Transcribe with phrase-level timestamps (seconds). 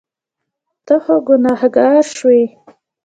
[0.85, 2.43] ته خو ګناهګار شوې.